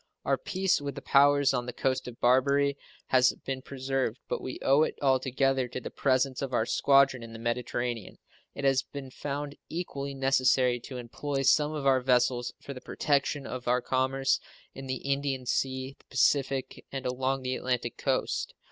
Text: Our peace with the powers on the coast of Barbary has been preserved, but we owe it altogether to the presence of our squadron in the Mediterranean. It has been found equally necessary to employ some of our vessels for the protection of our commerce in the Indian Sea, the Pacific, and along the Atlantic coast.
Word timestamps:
Our 0.25 0.39
peace 0.39 0.81
with 0.81 0.95
the 0.95 1.01
powers 1.03 1.53
on 1.53 1.67
the 1.67 1.73
coast 1.73 2.07
of 2.07 2.19
Barbary 2.19 2.75
has 3.09 3.33
been 3.45 3.61
preserved, 3.61 4.17
but 4.27 4.41
we 4.41 4.57
owe 4.63 4.81
it 4.81 4.95
altogether 4.99 5.67
to 5.67 5.79
the 5.79 5.91
presence 5.91 6.41
of 6.41 6.53
our 6.53 6.65
squadron 6.65 7.21
in 7.21 7.33
the 7.33 7.37
Mediterranean. 7.37 8.17
It 8.55 8.63
has 8.63 8.81
been 8.81 9.11
found 9.11 9.57
equally 9.69 10.15
necessary 10.15 10.79
to 10.79 10.97
employ 10.97 11.43
some 11.43 11.73
of 11.73 11.85
our 11.85 12.01
vessels 12.01 12.51
for 12.59 12.73
the 12.73 12.81
protection 12.81 13.45
of 13.45 13.67
our 13.67 13.79
commerce 13.79 14.39
in 14.73 14.87
the 14.87 15.03
Indian 15.07 15.45
Sea, 15.45 15.95
the 15.99 16.05
Pacific, 16.05 16.83
and 16.91 17.05
along 17.05 17.43
the 17.43 17.55
Atlantic 17.55 17.95
coast. 17.97 18.55